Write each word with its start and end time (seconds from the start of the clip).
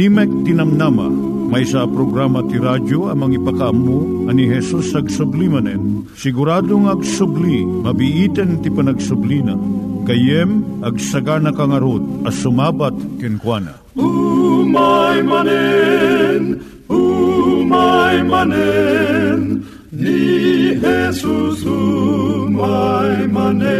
Timek 0.00 0.32
Tinamnama, 0.48 1.12
may 1.52 1.60
sa 1.60 1.84
programa 1.84 2.40
ti 2.48 2.56
radyo 2.56 3.12
amang 3.12 3.36
ipakaamu 3.36 4.32
ani 4.32 4.48
Hesus 4.48 4.96
ag 4.96 5.12
sublimanen. 5.12 6.08
Siguradong 6.16 6.88
ag 6.88 7.04
subli, 7.04 7.68
mabiiten 7.68 8.64
ti 8.64 8.72
panagsublina. 8.72 9.60
Kayem 10.08 10.64
ag 10.80 10.96
sagana 10.96 11.52
kangarot 11.52 12.00
as 12.24 12.32
sumabat 12.40 12.96
kenkwana. 13.20 13.76
Umay 13.92 15.20
manen, 15.20 16.64
umay 16.88 18.24
manen, 18.24 19.68
ni 19.92 20.80
Jesus 20.80 21.60
umay 21.68 23.28
manen. 23.28 23.79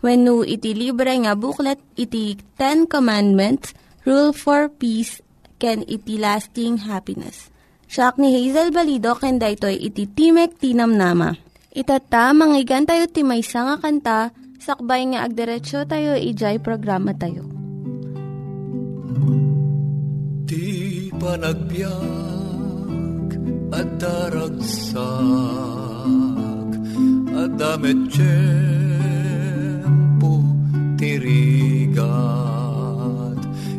When 0.00 0.24
no 0.24 0.40
iti 0.40 0.72
libre 0.72 1.12
nga 1.12 1.36
booklet 1.36 1.76
iti 1.92 2.40
Ten 2.56 2.88
Commandments, 2.88 3.76
Rule 4.08 4.32
for 4.32 4.72
Peace, 4.72 5.20
can 5.60 5.84
iti 5.84 6.16
lasting 6.16 6.88
happiness. 6.88 7.52
Siya 7.84 8.16
ni 8.16 8.32
Hazel 8.32 8.72
Balido 8.72 9.12
ken 9.18 9.36
daytoy 9.36 9.76
iti 9.76 10.08
Timek 10.08 10.56
Tinam 10.56 10.96
Nama. 10.96 11.36
Itata 11.70 12.32
manggigan 12.32 12.88
tayo 12.88 13.04
ti 13.12 13.20
maysa 13.20 13.62
nga 13.66 13.76
kanta 13.76 14.32
sakbay 14.56 15.04
nga 15.12 15.28
agderetsyo 15.28 15.84
tayo 15.84 16.16
ijay 16.16 16.58
programa 16.64 17.12
tayo. 17.12 17.44
Di 20.48 21.10
panagbiag 21.14 21.90
at 23.70 23.88
daragsak 24.00 25.04
at 27.36 27.50
damit 27.54 28.10
tirigat 31.00 32.04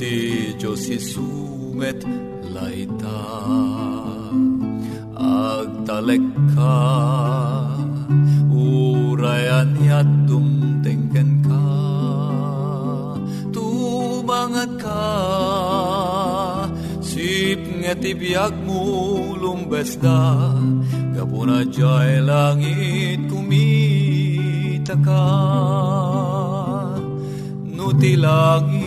ti 0.00 0.12
Diyos 0.56 0.88
isumet 0.88 2.00
laita. 2.50 3.22
Agtalek 5.16 6.24
ka 6.56 6.80
urayan 8.50 9.76
yat 9.84 10.08
ka. 14.86 16.70
Sip 17.02 17.60
nga 17.82 17.92
tibiyag 17.98 18.54
mo 18.66 18.82
lumbes 19.42 19.90
da 19.98 20.54
kapuna 21.14 21.58
jay 21.76 22.22
langit 22.30 23.20
kumita 23.30 24.94
ka. 25.06 25.26
Nuti 27.76 28.12
langit 28.26 28.82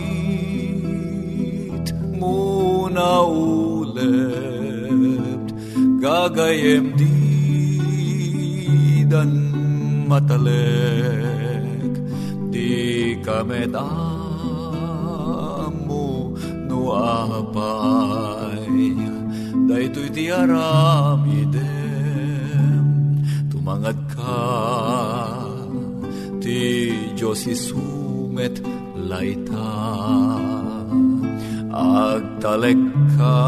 muna 2.20 3.10
ulit 3.28 4.24
gagayem 6.00 6.84
di 6.96 7.16
dan 9.12 9.30
matalek. 10.10 11.92
Di 12.50 12.70
kamet 13.22 13.74
apay 16.96 18.94
daytoy 19.68 20.08
ti 20.10 20.30
aramidem 20.30 21.64
tumangat 23.50 23.98
ka 24.10 24.40
ti 26.42 26.90
Diyos 27.14 27.46
isumet 27.46 28.58
laita. 28.96 29.70
Agtalek 31.70 32.82
ka 33.14 33.38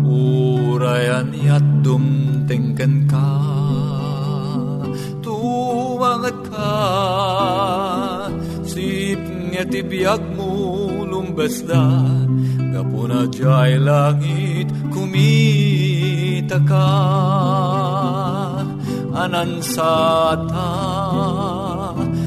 urayan 0.00 1.36
yat 1.36 1.60
dumtengken 1.84 3.04
ka. 3.04 3.28
Tumangat 5.20 6.38
ka 6.48 6.72
sip 8.64 9.20
nga 9.52 9.68
tibiyag 9.68 10.22
mo 10.31 10.31
lumbes 11.32 11.64
da 11.66 11.84
kapuna 12.72 13.26
jay 13.32 13.78
langit 13.80 14.68
kumita 14.92 16.60
ka. 16.68 16.92
Anansata 19.22 20.72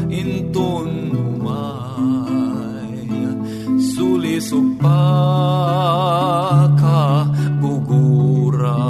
intun 0.10 0.90
umay 1.14 3.06
sulisog 3.94 4.68
pa 4.82 5.06
ka 6.82 7.30
guguran 7.62 8.82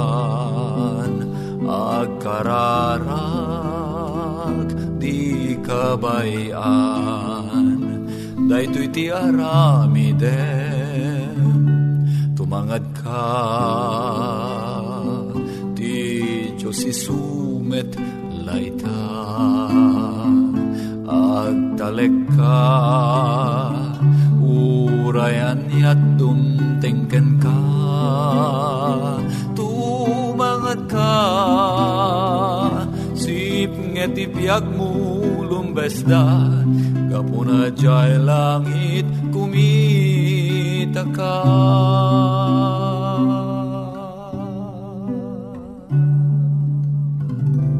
agkararag 1.68 3.16
di 5.00 5.56
kabayan. 5.66 7.76
Daytoy 8.46 8.86
ti 8.94 9.10
aramiden 10.16 11.36
tumangad 12.36 12.84
ka. 12.96 13.28
Ti 15.76 15.94
Diyos 16.56 16.80
isumet 16.88 17.92
laita. 18.44 19.02
Agtalek 21.06 22.16
ka. 22.36 22.64
Urayan 24.40 25.68
yat 25.76 26.00
dumtengken 26.16 27.36
ka. 27.40 27.60
Tumangat 29.52 30.80
ka. 30.88 31.16
Sip 33.16 33.72
nga 33.96 34.06
ti 34.12 34.24
biag 34.28 34.64
mo 34.76 34.92
lumbes 35.44 36.04
da 36.04 36.24
Kapuna 37.16 37.72
jay 37.72 38.20
langit 38.20 39.08
kumita 39.32 41.00
ka 41.16 41.40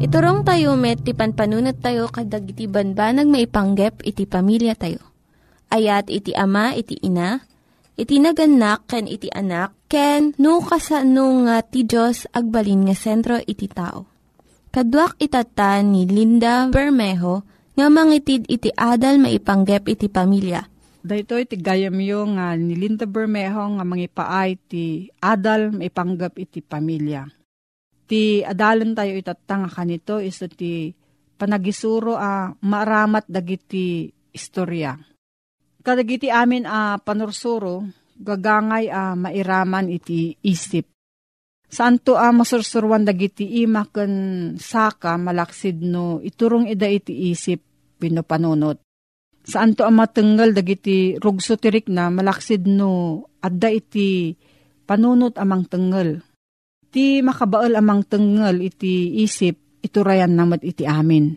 Iturong 0.01 0.41
tayo 0.41 0.73
met, 0.73 1.05
ti 1.05 1.13
panpanunat 1.13 1.77
tayo 1.77 2.09
kadag 2.09 2.49
iti 2.49 2.65
banbanag 2.65 3.29
maipanggep 3.29 4.01
iti 4.09 4.25
pamilya 4.25 4.73
tayo. 4.73 5.05
Ayat 5.69 6.09
iti 6.09 6.33
ama, 6.33 6.73
iti 6.73 6.97
ina, 7.05 7.45
iti 7.93 8.17
naganak, 8.17 8.89
ken 8.89 9.05
iti 9.05 9.29
anak, 9.29 9.77
ken 9.85 10.33
no, 10.41 10.65
kasano 10.65 11.45
nga 11.45 11.61
ti 11.61 11.85
Diyos 11.85 12.25
agbalin 12.33 12.89
nga 12.89 12.97
sentro 12.97 13.37
iti 13.37 13.69
tao. 13.69 14.09
Kaduak 14.73 15.21
itata 15.21 15.77
ni 15.85 16.09
Linda 16.09 16.73
Bermejo 16.73 17.46
nga 17.77 17.87
mangitid 17.93 18.49
iti 18.49 18.73
adal 18.73 19.21
maipanggep 19.21 19.85
iti 19.85 20.09
pamilya. 20.09 20.65
Dahito 21.05 21.37
iti 21.37 21.55
gayam 21.61 22.01
yung 22.01 22.41
nga 22.41 22.57
ni 22.57 22.73
Linda 22.73 23.05
Bermejo 23.05 23.77
nga 23.77 23.85
mangipaay 23.85 24.57
ti 24.65 25.07
adal 25.21 25.77
maipanggep 25.77 26.33
iti 26.41 26.59
pamilya 26.65 27.37
ti 28.07 28.41
adalan 28.41 28.95
tayo 28.95 29.13
itatanga 29.19 29.67
kanito 29.67 30.23
iso 30.23 30.47
ti 30.47 30.95
panagisuro 31.37 32.15
a 32.15 32.49
maramat 32.63 33.27
dagiti 33.27 34.09
istorya. 34.31 34.95
Kadagiti 35.83 36.31
amin 36.31 36.65
a 36.65 36.97
panursuro, 36.97 37.85
gagangay 38.17 38.89
a 38.89 39.13
mairaman 39.13 39.91
iti 39.91 40.33
isip. 40.41 40.96
Saan 41.67 41.99
to 41.99 42.15
a 42.15 42.31
masursurwan 42.31 43.03
dagiti 43.03 43.63
ima 43.63 43.83
ken 43.91 44.55
saka 44.55 45.19
malaksid 45.19 45.83
no 45.83 46.23
iturong 46.23 46.71
ida 46.71 46.87
iti 46.87 47.31
isip 47.31 47.59
pino 47.99 48.23
panunot. 48.23 48.79
Saan 49.43 49.75
to 49.75 49.83
a 49.83 49.91
matenggal 49.91 50.55
dagiti 50.55 51.19
rugso 51.19 51.59
tirik 51.59 51.91
na 51.91 52.07
malaksid 52.07 52.67
no 52.67 53.23
adda 53.43 53.67
iti 53.71 54.35
panunot 54.87 55.35
amang 55.35 55.67
tenggal 55.67 56.23
Ti 56.87 57.19
makabaal 57.19 57.75
amang 57.75 58.07
tengel 58.07 58.63
iti 58.63 59.19
isip, 59.19 59.59
iturayan 59.83 60.31
namat 60.31 60.63
iti 60.63 60.87
amin. 60.87 61.35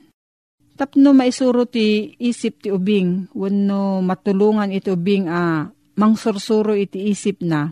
Tapno 0.79 1.13
maisuro 1.13 1.67
ti 1.67 2.17
isip 2.17 2.65
ti 2.65 2.69
ubing, 2.71 3.29
wano 3.37 4.01
matulungan 4.01 4.71
iti 4.71 4.89
ubing 4.89 5.29
a 5.29 5.69
mangsursuro 5.99 6.73
iti 6.73 7.11
isip 7.13 7.43
na, 7.45 7.69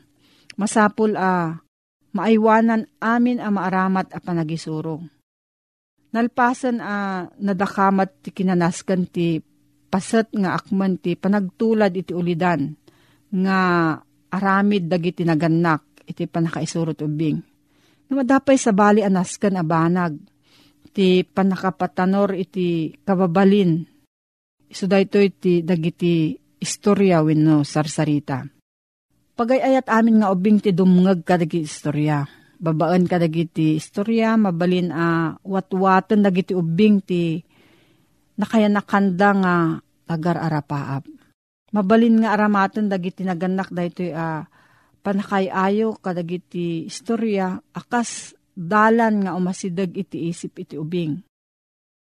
masapul 0.59 1.17
a 1.17 1.57
maaywanan 2.15 2.89
amin 3.03 3.43
a 3.43 3.49
maaramat 3.53 4.13
a 4.15 4.19
panagisuro. 4.23 5.03
Nalpasan 6.09 6.81
a 6.81 7.29
nadakamat 7.29 8.25
ti 8.25 8.31
kinanaskan 8.33 9.03
ti 9.13 9.43
pasat 9.89 10.33
nga 10.33 10.57
akman 10.57 10.97
ti 10.97 11.17
panagtulad 11.17 11.93
iti 11.93 12.17
ulidan 12.17 12.73
nga 13.29 13.61
aramid 14.33 14.89
dagiti 14.89 15.25
nagannak 15.25 16.05
iti 16.09 16.25
panakaisuro 16.25 16.97
ti 16.97 17.05
ubing 17.05 17.39
Namadapay 18.09 18.57
sa 18.57 18.73
bali 18.73 19.05
anaskan 19.05 19.61
abanag. 19.61 20.17
Ti 20.97 21.23
panakapatanor 21.29 22.33
iti 22.35 22.97
kababalin. 23.05 23.85
Iso 24.69 24.89
dayto 24.89 25.21
iti 25.21 25.61
dagiti 25.61 26.33
istorya 26.59 27.21
wenno 27.21 27.63
sarsarita. 27.63 28.58
Pagayayat 29.39 29.87
amin 29.87 30.19
nga 30.19 30.35
ubing 30.35 30.59
ti 30.59 30.75
dumngag 30.75 31.23
kadagi 31.23 31.63
istorya. 31.63 32.27
Babaan 32.59 33.07
kadagiti 33.07 33.79
istorya, 33.79 34.35
mabalin 34.35 34.91
a 34.91 35.39
watwatan 35.47 36.27
dagiti 36.27 36.59
ubing 36.59 36.99
ti 36.99 37.39
nakaya 38.35 38.67
nakanda 38.67 39.31
nga 39.39 39.55
agar 40.11 40.43
arapaap. 40.43 41.07
Mabalin 41.71 42.19
nga 42.19 42.35
aramatan 42.35 42.91
dagiti 42.91 43.23
naganak 43.23 43.71
daytoy 43.71 44.11
a 44.11 44.51
panakayayo 45.07 45.95
kadagiti 46.03 46.91
istorya 46.91 47.63
akas 47.71 48.35
dalan 48.59 49.23
nga 49.23 49.39
umasidag 49.39 49.95
iti 49.95 50.35
isip 50.35 50.67
iti 50.67 50.75
ubing. 50.75 51.23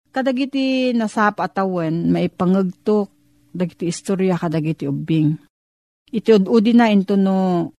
Kadagiti 0.08 0.96
nasap 0.96 1.44
atawan 1.44 2.08
maipangagtok 2.08 3.12
dagiti 3.52 3.92
istorya 3.92 4.40
kadagiti 4.40 4.88
ubing. 4.88 5.36
Iti 6.06 6.30
ududi 6.30 6.70
na 6.70 6.86
into 6.90 7.18
no 7.18 7.70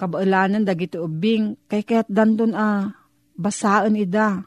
kabaalanan 0.00 0.64
dagiti 0.64 0.96
ubing 0.96 1.58
kay 1.68 1.84
kaya't 1.84 2.08
dandun 2.08 2.56
a 2.56 2.94
basaan 3.36 3.98
ida. 3.98 4.46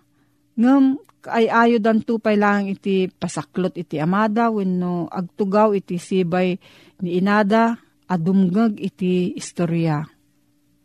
Ngam 0.57 0.97
ay 1.29 1.45
ayo 1.51 1.77
dan 1.77 2.01
tupay 2.01 2.33
lang 2.33 2.65
iti 2.65 3.05
pasaklot 3.05 3.77
iti 3.77 4.01
amada 4.01 4.49
wenno 4.49 5.05
agtugaw 5.05 5.77
iti 5.77 6.01
sibay 6.01 6.57
ni 7.05 7.21
inada 7.21 7.77
adumgag 8.09 8.81
iti 8.81 9.37
istorya. 9.37 10.01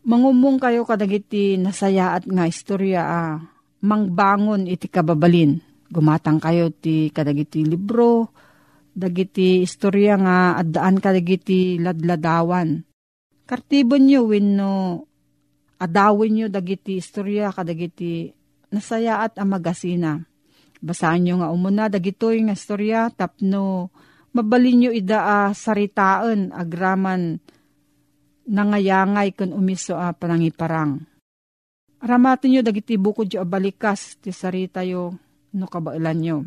Mangumong 0.07 0.61
kayo 0.61 0.87
kadagiti 0.87 1.59
nasaya 1.59 2.15
at 2.15 2.23
nga 2.23 2.47
istorya 2.47 3.01
ah, 3.03 3.35
mangbangon 3.83 4.69
iti 4.69 4.87
kababalin. 4.87 5.59
Gumatang 5.87 6.39
kayo 6.39 6.71
ti 6.71 7.11
kadagiti 7.11 7.63
libro, 7.63 8.31
dagiti 8.97 9.61
istorya 9.61 10.17
nga 10.17 10.37
addaan 10.57 10.97
kadagiti 10.97 11.77
ladladawan. 11.77 12.81
Kartibon 13.45 14.09
nyo 14.09 14.25
wenno 14.25 14.73
adawin 15.77 16.33
nyo 16.33 16.47
dagiti 16.49 16.97
istorya 16.97 17.53
kadagiti 17.53 18.33
nasaya 18.73 19.21
at 19.21 19.37
amagasina. 19.37 20.17
Basaan 20.81 21.29
nyo 21.29 21.45
nga 21.45 21.53
umuna 21.53 21.93
dagitoy 21.93 22.41
nga 22.49 22.57
istorya 22.57 23.13
tapno 23.13 23.93
mabalin 24.33 24.89
nyo 24.89 24.91
ida 24.91 25.19
a 25.21 25.37
saritaan 25.53 26.49
agraman 26.49 27.37
nangayangay 28.49 29.37
kun 29.37 29.53
umiso 29.53 29.93
a 29.93 30.09
panangiparang. 30.17 31.05
Aramatin 32.01 32.49
nyo 32.57 32.61
dagiti 32.65 32.97
bukod 32.97 33.29
yo 33.29 33.45
balikas 33.45 34.17
ti 34.21 34.33
sarita 34.33 34.81
yo 34.81 35.13
no 35.53 35.65
kabailan 35.69 36.17
nyo. 36.17 36.37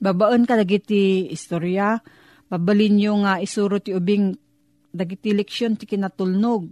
Babaan 0.00 0.48
ka 0.48 0.56
dagiti 0.56 1.28
istorya, 1.28 2.00
babalin 2.48 2.96
nyo 2.96 3.12
nga 3.20 3.36
isuro 3.36 3.76
ti 3.84 3.92
ubing 3.92 4.32
dagiti 4.88 5.36
leksyon 5.36 5.76
ti 5.76 5.84
kinatulnog. 5.84 6.66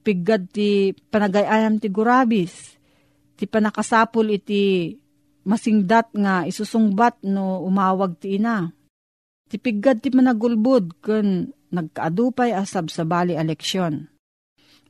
Piggad 0.00 0.48
ti 0.48 0.96
panagayayam 1.12 1.76
ti 1.76 1.92
gurabis, 1.92 2.80
ti 3.36 3.44
panakasapul 3.44 4.32
iti 4.32 4.96
masingdat 5.44 6.16
nga 6.16 6.48
isusungbat 6.48 7.22
no 7.28 7.60
umawag 7.60 8.16
ti 8.16 8.40
ina. 8.40 8.72
Ti 9.46 9.60
piggad 9.60 10.00
ti 10.00 10.08
managulbud 10.10 11.04
kun 11.04 11.52
nagkaadupay 11.70 12.56
a 12.56 12.64
sabsabali 12.64 13.36
a 13.36 13.44
leksyon. 13.44 14.08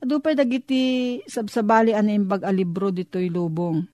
Adupay 0.00 0.38
dagiti 0.38 1.19
sabsabali 1.26 1.97
an 1.97 2.12
imbag 2.12 2.47
a 2.47 2.52
libro 2.55 2.95
dito'y 2.95 3.26
lubong. 3.33 3.85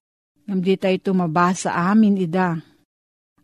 Ngam 0.44 0.60
di 0.60 0.74
tayo 0.74 1.14
mabasa 1.14 1.72
amin 1.72 2.18
ida. 2.18 2.58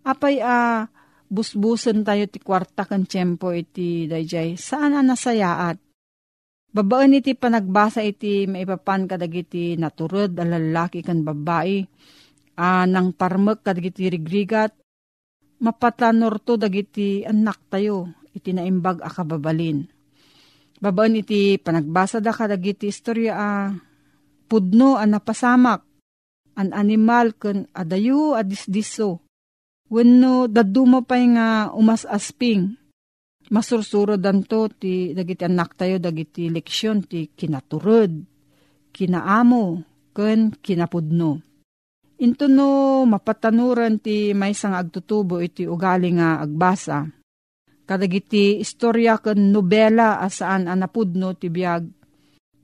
Apay 0.06 0.38
a 0.42 0.86
busbusan 1.28 2.02
tayo 2.02 2.24
ti 2.26 2.40
kwarta 2.40 2.88
kan 2.88 3.04
tiyempo 3.04 3.52
iti 3.52 4.08
dayjay. 4.08 4.56
Saan 4.56 4.96
a 4.96 5.04
nasayaat? 5.04 5.76
Babaan 6.68 7.16
iti 7.16 7.32
panagbasa 7.32 8.04
iti 8.04 8.44
maipapan 8.44 9.08
kadagiti 9.08 9.76
naturod 9.80 10.36
a 10.36 10.44
lalaki 10.44 11.00
kan 11.00 11.24
babae. 11.24 11.84
A 12.58 12.84
nang 12.84 13.14
parmek 13.16 13.64
kadagiti 13.64 14.08
rigrigat. 14.12 14.72
Mapatanor 15.58 16.38
to 16.38 16.54
dagiti 16.54 17.26
anak 17.26 17.66
tayo 17.66 18.14
iti 18.30 18.54
naimbag 18.54 19.02
a 19.02 19.10
kababalin. 19.10 19.90
Babaan 20.78 21.18
iti 21.18 21.58
panagbasa 21.58 22.22
da 22.22 22.30
kadagiti 22.30 22.86
istorya 22.86 23.34
a 23.34 23.50
pudno 24.46 24.94
a 24.94 25.04
napasamak 25.04 25.82
an 26.54 26.70
animal 26.70 27.34
ken 27.34 27.66
adayu 27.74 28.38
a 28.38 28.46
disdiso. 28.46 29.27
Wenno 29.88 30.46
daduma 30.48 31.00
pay 31.00 31.24
nga 31.32 31.72
umas 31.72 32.04
asping. 32.04 32.76
Masursuro 33.48 34.20
danto 34.20 34.68
ti 34.68 35.16
dagiti 35.16 35.48
anak 35.48 35.72
tayo 35.72 35.96
dagiti 35.96 36.52
leksyon 36.52 37.08
ti 37.08 37.32
kinaturod, 37.32 38.12
kinaamo, 38.92 39.64
ken 40.12 40.52
kinapudno. 40.52 41.40
Into 42.20 42.44
no 42.50 43.06
mapatanuran 43.08 43.96
ti 44.02 44.36
may 44.36 44.52
sang 44.52 44.76
agtutubo 44.76 45.40
iti 45.40 45.64
ugali 45.64 46.12
nga 46.18 46.44
agbasa 46.44 47.08
kadagiti 47.88 48.60
istorya 48.60 49.16
ken 49.16 49.48
nobela 49.48 50.20
asaan 50.20 50.68
anapudno 50.68 51.32
ti 51.32 51.48
biag 51.48 51.88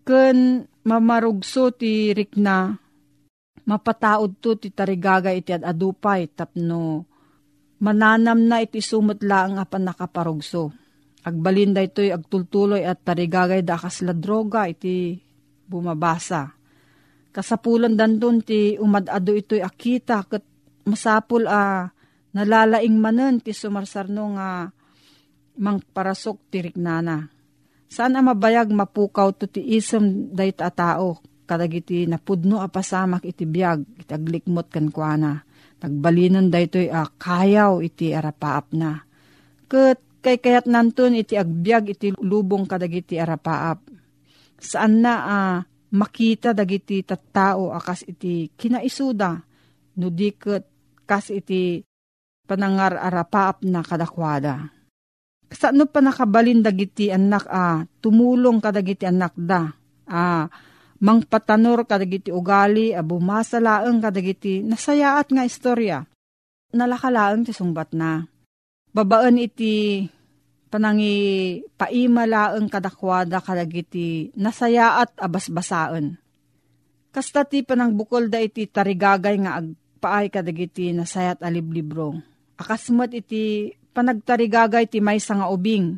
ken 0.05 0.69
mamarugso 0.85 1.73
ti 1.73 2.13
rikna 2.13 2.77
mapataod 3.65 4.33
to 4.45 4.61
ti 4.61 4.69
tarigaga 4.69 5.33
iti 5.33 5.57
adupay 5.57 6.29
tapno 6.29 7.09
mananam 7.85 8.41
na 8.49 8.65
iti 8.65 8.81
sumot 8.81 9.21
laang 9.21 9.61
apan 9.61 9.93
nakaparugso. 9.93 10.73
Agbalinda 11.25 11.85
ito'y 11.85 12.13
agtultuloy 12.13 12.85
at 12.85 13.05
tarigagay 13.05 13.61
da 13.61 13.77
kasla 13.77 14.17
droga 14.17 14.65
iti 14.65 15.21
bumabasa. 15.69 16.53
Kasapulan 17.29 17.97
dandun 17.97 18.41
ti 18.41 18.81
umadado 18.81 19.37
ito'y 19.37 19.61
akita 19.61 20.25
kat 20.25 20.45
masapul 20.89 21.45
a 21.45 21.93
Nalalaing 22.35 22.99
manen 22.99 23.39
ti 23.39 23.55
sumarsarno 23.55 24.35
nga 24.35 24.67
mang 25.63 25.79
parasok 25.79 26.51
ti 26.51 26.67
riknana. 26.67 27.31
Saan 27.87 28.19
ang 28.19 28.27
mabayag 28.27 28.75
mapukaw 28.75 29.31
to 29.39 29.47
ti 29.47 29.63
isem 29.63 30.35
dayt 30.35 30.59
a 30.59 30.75
tao 30.75 31.23
kadagiti 31.47 32.11
napudno 32.11 32.59
a 32.59 32.67
pasamak 32.67 33.23
iti 33.23 33.47
biyag 33.47 34.03
iti 34.03 34.11
aglikmot 34.11 34.67
kan 35.85 35.93
kuana. 35.93 35.93
Nagbalinan 35.93 36.49
daytoy 36.49 36.89
a 36.89 37.05
kayaw 37.05 37.85
iti 37.85 38.17
arapaap 38.17 38.73
na. 38.73 39.05
Ket 39.69 40.01
kay 40.25 40.41
kayat 40.41 40.65
nantun 40.65 41.21
iti 41.21 41.37
agbyag 41.37 41.93
iti 41.93 42.17
lubong 42.17 42.65
kadagiti 42.65 43.21
arapaap. 43.21 43.85
Saan 44.57 45.05
na 45.05 45.15
a 45.21 45.37
uh, 45.37 45.57
makita 45.95 46.57
dagiti 46.57 47.05
tattao 47.05 47.71
akas 47.77 48.03
iti 48.09 48.51
kinaisuda 48.57 49.31
no 50.01 50.09
diket 50.11 50.65
kas 51.07 51.31
iti 51.31 51.85
panangar 52.49 52.97
arapaap 52.97 53.63
na 53.69 53.85
kadakwada. 53.85 54.73
Saan 55.55 55.85
pa 55.87 56.01
nakabalin 56.01 56.65
dagiti 56.65 57.13
anak 57.13 57.47
a 57.47 57.85
tumulong 58.01 58.59
kadagiti 58.59 59.07
anak 59.07 59.37
da 59.37 59.71
a 60.09 60.49
mangpatanor 61.01 61.89
kadagiti 61.89 62.31
ugali 62.31 62.95
a 62.95 63.03
bumasalaeng 63.03 63.99
kadagiti 63.99 64.63
nasayaat 64.63 65.31
nga 65.33 65.43
istorya. 65.43 65.99
Nalakalaeng 66.75 67.47
ti 67.47 67.55
sungbat 67.55 67.95
na. 67.95 68.27
Babaan 68.95 69.39
iti 69.39 70.07
panangi 70.71 71.63
paimalaeng 71.79 72.67
kadakwada 72.67 73.39
kadagiti 73.39 74.35
nasayaat 74.35 75.19
abasbasaan. 75.19 76.19
Kasta 77.15 77.47
ti 77.47 77.63
panang 77.63 77.95
bukol 77.95 78.27
da 78.27 78.43
iti 78.43 78.67
tarigagay 78.67 79.39
nga 79.39 79.63
agpaay 79.63 80.35
kadagiti 80.35 80.91
nasayat 80.91 81.47
aliblibro. 81.47 82.19
Akasmat 82.59 83.15
iti 83.15 83.71
panagtarigagay 83.95 84.91
ti 84.91 84.99
may 84.99 85.23
nga 85.23 85.47
ubing. 85.47 85.95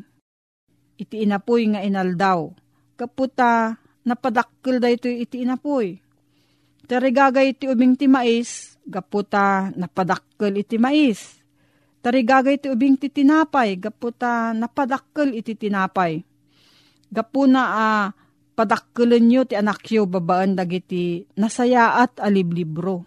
Iti 0.93 1.25
inapoy 1.25 1.73
nga 1.73 1.81
inaldaw. 1.81 2.53
Kaputa 2.93 3.81
napadakkel 4.07 4.79
da 4.79 4.87
ito 4.87 5.11
iti 5.11 5.43
inapoy. 5.43 5.99
Tarigagay 6.87 7.51
iti 7.51 7.67
ubing 7.67 7.99
ti 7.99 8.07
mais, 8.07 8.79
gaputa 8.87 9.75
napadakkel 9.75 10.63
iti 10.63 10.79
mais 10.79 11.37
Tarigagay 12.07 12.55
ti 12.55 12.71
ubing 12.71 12.95
ti 12.95 13.11
tinapay, 13.11 13.75
gaputa 13.75 14.55
napadakkel 14.55 15.35
iti 15.35 15.59
tinapay. 15.59 16.23
Gapuna 17.11 17.63
a 17.67 17.75
uh, 17.75 18.05
padakkelan 18.55 19.27
nyo 19.27 19.43
ti 19.43 19.59
anak 19.59 19.83
yo 19.91 20.07
babaan 20.07 20.55
dagiti 20.55 21.27
nasayaat 21.35 22.23
aliblibro. 22.23 23.03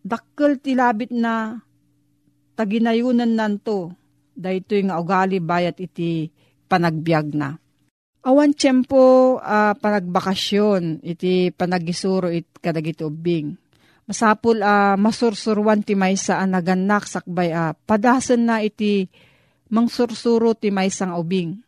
Dakkel 0.00 0.64
ti 0.64 0.72
labit 0.72 1.12
na 1.12 1.60
taginayunan 2.56 3.36
nanto, 3.36 3.92
daytoy 4.32 4.88
nga 4.88 4.96
ugali 4.96 5.44
bayat 5.44 5.76
iti 5.84 6.32
panagbiag 6.72 7.36
na. 7.36 7.52
Awan 8.26 8.50
tiyempo 8.50 9.38
uh, 9.38 9.74
panagbakasyon, 9.78 11.06
iti 11.06 11.54
panagisuro 11.54 12.26
it 12.34 12.50
kadagiti 12.58 13.06
ubing 13.06 13.54
Masapul 14.08 14.64
uh, 14.64 14.96
masursurwan 14.96 15.84
ti 15.84 15.92
maysa 15.92 16.40
a 16.40 16.48
naganak 16.48 17.04
sakbay 17.04 17.52
uh, 17.52 17.76
padasan 17.84 18.48
na 18.48 18.64
iti 18.64 19.04
mangsursuro 19.68 20.56
ti 20.56 20.72
maysa 20.72 21.12
nga 21.12 21.20
ubing. 21.20 21.60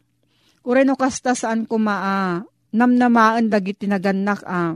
Ureno 0.64 0.96
kasta 0.96 1.36
saan 1.36 1.68
ko 1.68 1.76
maa 1.76 2.40
uh, 2.40 2.48
namnamaan 2.72 3.52
dagiti 3.52 3.84
naganak 3.84 4.40
uh, 4.48 4.72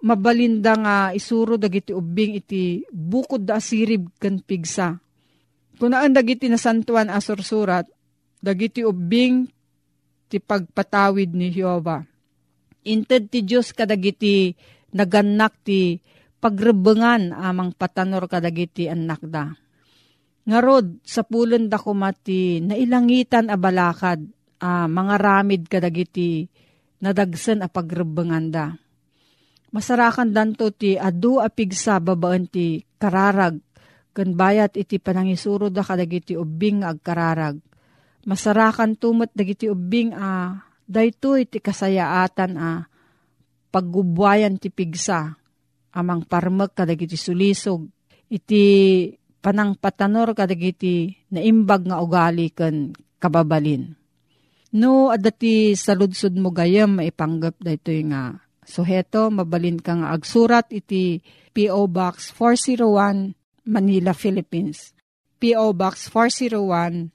mabalinda 0.00 0.80
nga 0.80 0.96
isuro 1.12 1.60
dagiti 1.60 1.92
ubing 1.92 2.40
iti 2.40 2.88
bukod 2.88 3.44
da 3.44 3.60
asirib 3.60 4.08
kan 4.16 4.40
pigsa. 4.40 4.96
Kunaan 5.76 6.16
dagiti 6.16 6.48
nasantuan 6.48 7.12
a 7.12 7.20
sursurat, 7.20 7.84
dagiti 8.40 8.80
ubing 8.80 9.44
ti 10.34 10.42
pagpatawid 10.42 11.30
ni 11.30 11.54
Jehova. 11.54 12.02
Inted 12.90 13.30
ti 13.30 13.46
Diyos 13.46 13.70
kadagiti 13.70 14.50
naganak 14.90 15.62
ti 15.62 16.02
pagrebengan 16.42 17.30
amang 17.30 17.70
patanor 17.70 18.26
kadagiti 18.26 18.90
anak 18.90 19.22
da. 19.22 19.54
Ngarod, 20.44 21.06
sa 21.06 21.22
pulon 21.22 21.70
da 21.70 21.78
kumati, 21.78 22.58
nailangitan 22.60 23.46
a 23.46 23.56
balakad, 23.56 24.26
a 24.58 24.90
mga 24.90 25.16
ramid 25.22 25.62
kadagiti, 25.70 26.44
nadagsan 26.98 27.62
a 27.62 27.70
pagrebengan 27.70 28.46
da. 28.50 28.66
Masarakan 29.70 30.34
danto 30.34 30.68
ti 30.74 30.98
adu 30.98 31.38
a 31.38 31.46
pigsa 31.46 32.02
babaan 32.02 32.50
ti 32.50 32.82
kararag, 32.98 33.56
kan 34.10 34.28
bayat 34.34 34.74
iti 34.76 34.98
panangisuro 34.98 35.70
da 35.70 35.86
kadagiti 35.86 36.34
ubing 36.36 36.82
agkararag. 36.82 37.56
Masarakan 38.24 38.96
tumot 38.96 39.28
dagiti 39.36 39.68
ubing 39.68 40.16
a 40.16 40.56
dayto 40.84 41.36
iti 41.36 41.60
kasayaatan 41.60 42.52
a 42.56 42.70
paggubwayan 43.68 44.56
ti 44.56 44.72
pigsa 44.72 45.36
amang 45.92 46.24
parmek 46.24 46.72
kadagiti 46.72 47.20
sulisog 47.20 47.84
iti 48.32 48.64
panang 49.44 49.76
patanor 49.76 50.32
kadagiti 50.32 51.12
naimbag 51.28 51.84
nga 51.88 52.00
ugali 52.00 52.48
ken 52.48 52.96
kababalin. 53.20 53.92
No, 54.74 55.14
adati 55.14 55.78
saludsod 55.78 56.34
mo 56.34 56.50
gayam 56.50 56.98
maipanggap 56.98 57.54
da 57.62 57.78
nga 57.78 58.42
suheto, 58.66 59.30
mabalin 59.30 59.78
ka 59.78 59.94
nga 59.94 60.10
agsurat 60.10 60.66
iti 60.74 61.22
P.O. 61.54 61.86
Box 61.86 62.34
401 62.34 63.38
Manila, 63.70 64.10
Philippines. 64.10 64.90
P.O. 65.38 65.76
Box 65.78 66.10
401 66.10 67.14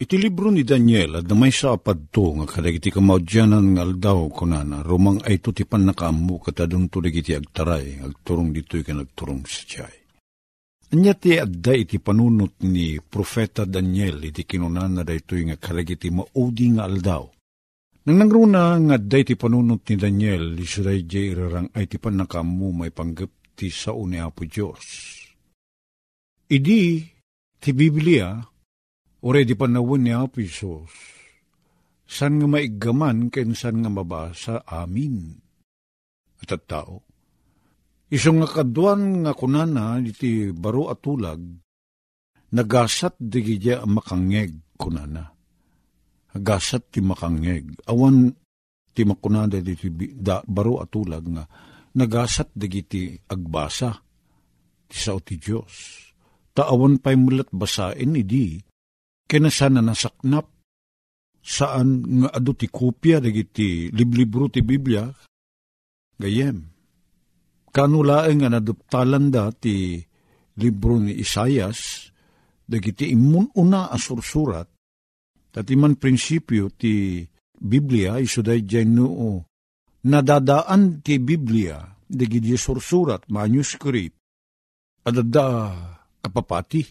Iti 0.00 0.16
libro 0.16 0.48
ni 0.48 0.64
Daniel 0.64 1.20
at 1.20 1.28
namay 1.28 1.52
sa 1.52 1.76
apadto 1.76 2.32
nga 2.40 2.48
kadagiti 2.48 2.88
kamaudyanan 2.88 3.76
nga 3.76 3.84
aldaw 3.84 4.32
kunana 4.32 4.80
rumang 4.80 5.20
ay 5.28 5.44
tutipan 5.44 5.84
na 5.84 5.92
kaamu 5.92 6.40
katadong 6.40 6.88
tulig 6.88 7.20
iti 7.20 7.36
agtaray 7.36 8.00
agturong 8.00 8.48
dito'y 8.48 8.80
ka 8.80 8.96
nagturong 8.96 9.44
sa 9.44 9.60
tiyay. 9.68 9.96
Anya 10.96 11.12
ti 11.12 11.36
adda 11.36 11.76
iti 11.76 12.00
panunot 12.00 12.64
ni 12.64 12.96
Profeta 12.96 13.68
Daniel 13.68 14.24
iti 14.24 14.48
kinunana 14.48 15.04
da 15.04 15.12
ito'y 15.12 15.52
nga 15.52 15.60
kadagiti 15.60 16.08
maudi 16.08 16.72
nga 16.72 16.88
aldaw. 16.88 17.28
Nang 18.08 18.16
nangruna 18.24 18.80
nga 18.80 18.96
adda 18.96 19.16
iti 19.20 19.36
panunot 19.36 19.84
ni 19.84 20.00
Daniel 20.00 20.56
isuday 20.56 21.04
jay 21.04 21.36
irarang 21.36 21.68
ay 21.76 21.84
ti 21.84 22.00
pan 22.00 22.16
nakamu 22.16 22.72
may 22.72 22.88
panggap 22.88 23.52
ti 23.52 23.68
sao 23.68 24.08
ni 24.08 24.16
Apo 24.16 24.48
Diyos. 24.48 25.12
Idi 26.48 27.04
ti 27.60 27.70
Biblia 27.76 28.40
Ure 29.20 29.44
di 29.44 29.52
panawin 29.52 30.08
ni 30.08 30.12
Apo 30.16 30.40
Isos, 30.40 30.88
san 32.08 32.40
nga 32.40 32.48
maigaman 32.48 33.28
ken 33.28 33.52
san 33.52 33.84
nga 33.84 33.92
mabasa 33.92 34.64
amin. 34.64 35.36
At 36.40 36.56
at 36.56 36.64
tao, 36.64 37.04
isong 38.08 38.40
nga 38.40 38.48
kaduan 38.48 39.20
nga 39.28 39.36
kunana 39.36 40.00
iti 40.00 40.48
baro 40.56 40.88
at 40.88 41.04
tulag, 41.04 41.44
nagasat 42.56 43.20
digidya 43.20 43.84
makangeg 43.84 44.56
kunana. 44.80 45.28
Agasat 46.32 46.88
ti 46.88 47.04
makangeg. 47.04 47.76
Awan 47.92 48.32
ti 48.96 49.04
makunada 49.04 49.60
di 49.60 49.76
da, 50.16 50.40
baro 50.48 50.80
at 50.80 50.88
tulag 50.88 51.28
nga 51.28 51.44
nagasat 51.92 52.56
digiti 52.56 53.20
agbasa 53.28 54.00
ti 54.88 54.96
sao 54.96 55.20
ti 55.20 55.36
Diyos. 55.36 56.08
Taawan 56.56 57.04
pa'y 57.04 57.20
mulat 57.20 57.52
basain 57.52 58.16
idi 58.16 58.69
Kinasana 59.30 59.78
nasaknap. 59.78 60.50
Saan 61.40 62.02
nga 62.20 62.28
adu 62.34 62.52
ti 62.58 62.66
kopya 62.66 63.22
dagiti 63.22 63.88
liblibro 63.94 64.50
ti 64.50 64.60
Biblia? 64.60 65.06
Gayem. 66.18 66.58
Kanulaeng 67.70 68.42
nga 68.42 68.50
naduptalan 68.50 69.30
da 69.30 69.54
ti 69.54 70.02
libro 70.58 71.00
ni 71.00 71.16
Isayas 71.16 72.10
dagiti 72.70 73.10
imun 73.10 73.56
una 73.56 73.88
asursurat 73.90 74.68
tati 75.50 75.74
man 75.74 75.98
prinsipyo 75.98 76.70
ti 76.76 77.24
Biblia 77.58 78.22
iso 78.22 78.44
day 78.44 78.62
noo 78.86 79.42
nadadaan 80.06 81.02
ti 81.02 81.18
Biblia 81.18 81.82
dagiti 82.06 82.54
sursurat 82.54 83.26
manuscript 83.26 84.14
adada 85.02 85.74
kapapati 86.22 86.82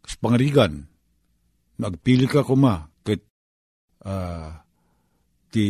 kas 0.00 0.14
pangarigan 0.16 0.93
Nagpili 1.74 2.30
ka 2.30 2.46
kuma 2.46 2.86
ket 3.02 3.26
uh, 4.06 4.62
ti 5.50 5.66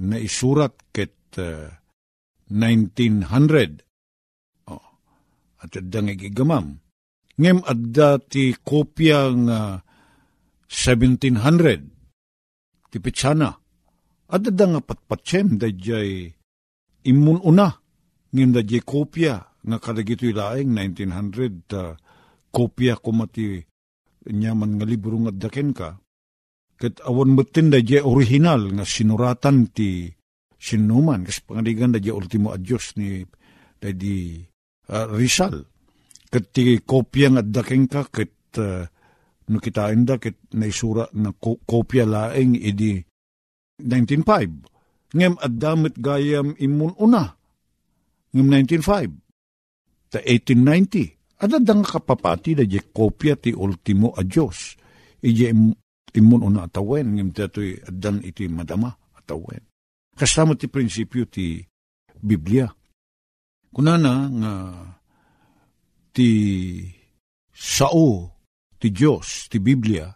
naisurat 0.00 0.72
ket 0.88 1.36
uh, 1.36 1.68
1900. 2.48 3.84
Oh, 4.72 4.80
at 5.60 5.76
adda 5.76 6.00
nga. 6.00 6.16
Ngem 7.36 7.60
adda 7.64 8.20
ti 8.24 8.56
kopya 8.56 9.36
nga 9.44 9.84
1700. 10.68 12.88
Ti 12.88 12.96
pitsana. 13.00 13.52
Adda 14.32 14.64
nga 14.64 14.80
patpatsem 14.80 15.60
da 15.60 15.68
jay 15.68 16.32
imun 17.04 17.36
una. 17.44 17.68
Ngem 18.32 18.56
da 18.56 18.64
jay 18.64 18.80
kopya 18.80 19.44
nga 19.60 19.76
kadagito 19.76 20.24
ilaeng 20.24 20.72
1900 20.72 21.68
uh, 21.76 22.00
kopya 22.48 22.96
kumati 22.96 23.60
nyaman 24.30 24.78
nga 24.78 24.86
libro 24.86 25.18
nga 25.26 25.32
daken 25.34 25.70
ka, 25.74 25.98
ket 26.78 26.98
awan 27.06 27.34
metin 27.34 27.70
da 27.70 27.78
je 27.78 28.02
original 28.02 28.70
nga 28.74 28.84
sinuratan 28.86 29.70
ti 29.70 30.10
sinuman, 30.58 31.26
kas 31.26 31.42
pangaligan 31.42 31.94
da 31.94 31.98
je 31.98 32.10
ultimo 32.14 32.54
adyos 32.54 32.94
ni 32.98 33.22
da 33.82 33.90
di 33.90 34.38
uh, 34.90 35.06
Rizal. 35.14 35.62
Ket 36.30 36.44
ti 36.54 36.78
kopya 36.82 37.34
nga 37.34 37.42
daken 37.42 37.86
ka, 37.90 38.06
ket 38.10 38.58
uh, 38.58 38.86
no 39.50 39.58
da, 39.58 40.14
ket 40.22 40.38
naisura 40.54 41.06
na 41.18 41.34
ko, 41.34 41.58
kopya 41.66 42.06
laeng 42.06 42.54
idi 42.54 43.02
1905. 43.82 44.70
Ngem 45.12 45.34
at 45.38 45.52
damit 45.60 45.94
gayam 45.98 46.54
imun 46.56 46.94
una. 46.96 47.36
Ngem 48.32 48.48
1905. 48.48 49.22
Ta 50.12 50.18
1890 50.24 51.21
Ada 51.42 51.58
dang 51.58 51.82
kapapati 51.82 52.54
da 52.54 52.62
je 52.62 52.78
kopya 52.94 53.34
ti 53.34 53.50
ultimo 53.50 54.14
a 54.14 54.22
Diyos. 54.22 54.78
Ije 55.22 55.50
imun 56.14 56.42
una 56.46 56.70
atawen, 56.70 57.18
ngim 57.18 57.34
tatoy 57.34 57.82
adan 57.82 58.22
iti 58.22 58.46
madama 58.46 58.94
atawen. 59.18 59.62
Kasama 60.14 60.54
ti 60.54 60.70
prinsipyo 60.70 61.26
ti 61.26 61.58
Biblia. 62.22 62.70
Kunana 63.74 64.30
nga 64.30 64.52
ti 66.14 66.30
sao 67.50 68.38
ti 68.78 68.94
Diyos, 68.94 69.50
ti 69.50 69.58
Biblia, 69.58 70.06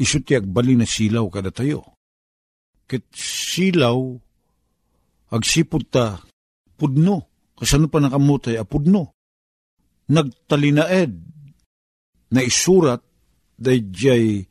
iso 0.00 0.20
ti 0.24 0.32
agbali 0.36 0.76
na 0.76 0.88
silaw 0.88 1.28
kada 1.28 1.52
tayo. 1.52 2.00
Ket 2.88 3.12
silaw, 3.16 4.16
agsipod 5.32 5.84
ta, 5.92 6.16
pudno. 6.76 7.28
Kasano 7.54 7.86
pa 7.86 8.02
nakamutay, 8.02 8.58
apudno 8.58 9.13
nagtalinaed 10.10 11.12
na 12.34 12.40
isurat 12.42 13.00
dayjay 13.54 14.44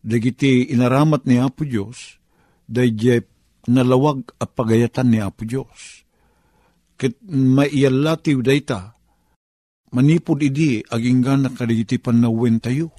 dagiti 0.00 0.70
inaramat 0.72 1.24
ni 1.28 1.40
Apo 1.40 1.64
Diyos 1.64 2.20
dayjay 2.68 3.24
nalawag 3.68 4.32
a 4.40 4.46
pagayatan 4.46 5.08
ni 5.10 5.18
Apo 5.20 5.44
Diyos. 5.44 6.06
Ket 7.00 7.16
maiyalatiw 7.26 8.38
dayta 8.44 8.92
manipod 9.90 10.40
idi 10.44 10.84
aginggan 10.86 11.48
na 11.48 11.50
kadigiti 11.50 11.98
panawen 11.98 12.62
tayo. 12.62 12.94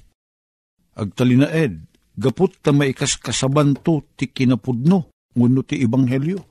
Agtalinaed, 0.92 1.88
gapot 2.18 2.52
ta 2.60 2.74
maikas 2.74 3.16
kasabanto 3.16 4.04
ti 4.12 4.28
kinapudno, 4.28 5.08
nguno 5.32 5.60
ti 5.64 5.80
ibanghelyo. 5.80 6.44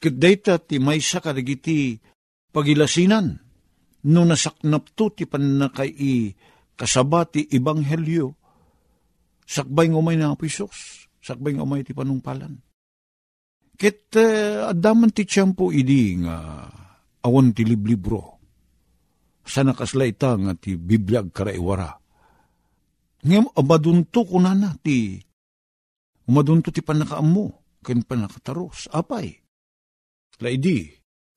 Ket 0.00 0.14
dayta 0.16 0.56
ti 0.56 0.80
maysa 0.80 1.20
kadigiti 1.20 2.00
pagilasinan, 2.54 3.45
no 4.06 4.22
nasaknap 4.22 4.94
to 4.94 5.10
ti 5.10 5.26
panakay 5.26 6.30
kasabati 6.76 7.50
ibanghelyo, 7.50 8.36
sakbay 9.42 9.90
ngumay 9.90 10.14
na 10.20 10.36
pisos, 10.38 11.08
sakbay 11.18 11.56
ngumay 11.56 11.82
ti 11.82 11.96
panungpalan. 11.96 12.60
Ket 13.76 14.08
uh, 14.16 14.72
adaman 14.72 15.12
ti 15.12 15.28
tiyempo 15.28 15.68
idi 15.68 16.16
nga 16.24 16.64
awan 17.24 17.52
ti 17.52 17.66
liblibro. 17.66 18.40
Sana 19.46 19.76
kasla 19.76 20.08
ita 20.08 20.32
nga 20.34 20.56
ti 20.56 20.74
biblia 20.74 21.22
karaiwara. 21.22 21.92
Ngem 23.26 23.52
abadunto 23.52 24.24
kunana 24.24 24.74
ti 24.80 25.20
umadunto 26.26 26.72
ti 26.72 26.80
panakaammo 26.80 27.78
ken 27.84 28.02
panakataros. 28.02 28.90
Apay. 28.90 29.28
Laidi, 30.36 30.84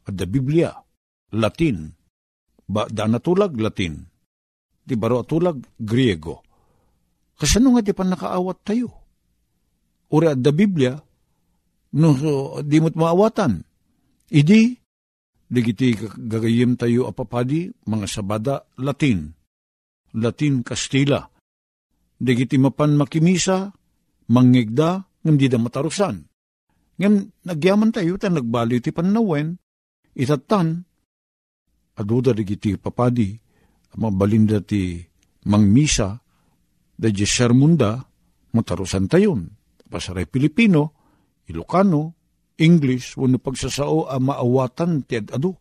adda 0.09 0.27
Biblia, 0.27 0.75
Latin, 1.31 1.87
ba 2.69 2.85
da 2.85 3.09
natulag 3.09 3.57
Latin, 3.57 3.97
di 4.85 4.93
baro 4.93 5.25
atulag 5.25 5.57
Griego. 5.81 6.45
Kasano 7.33 7.73
nga 7.73 7.81
di 7.81 7.93
pa 7.97 8.05
nakaawat 8.05 8.57
tayo? 8.61 8.89
Uri 10.13 10.27
at 10.29 10.39
da 10.41 10.53
Biblia, 10.53 10.93
no, 11.97 12.07
so, 12.13 12.61
di 12.61 12.77
mo't 12.77 12.93
maawatan. 12.93 13.65
Idi, 14.29 14.77
digiti 15.49 15.97
gagayim 16.13 16.77
tayo 16.77 17.09
apapadi, 17.09 17.69
mga 17.89 18.05
sabada 18.05 18.61
Latin, 18.77 19.33
Latin 20.17 20.61
Kastila. 20.61 21.25
Digiti 22.19 22.59
mapan 22.59 22.99
makimisa, 22.99 23.71
mangigda, 24.29 25.01
ngam 25.25 25.35
di 25.39 25.47
da 25.47 25.57
matarusan. 25.57 26.21
Ngam 26.99 27.13
nagyaman 27.47 27.95
tayo, 27.95 28.19
ta 28.19 28.27
nagbali 28.27 28.83
ti 28.83 28.91
panawen, 28.91 29.55
itatan, 30.17 30.88
aduda 31.99 32.31
di 32.31 32.47
giti 32.47 32.79
papadi, 32.79 33.35
mabalinda 33.99 34.63
ti 34.63 35.03
mangmisa, 35.51 36.15
da 36.95 37.07
di 37.11 37.27
sermunda, 37.27 37.99
matarusan 38.55 39.11
tayon. 39.11 39.51
Pasaray 39.89 40.29
Pilipino, 40.29 40.95
Ilocano, 41.49 42.15
English, 42.55 43.17
wano 43.19 43.41
pagsasao 43.41 44.07
a 44.07 44.15
maawatan 44.21 45.03
ti 45.03 45.19
adu. 45.19 45.51